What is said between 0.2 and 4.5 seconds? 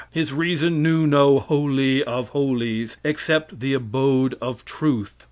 reason knew no "Holy of Holies," except the abode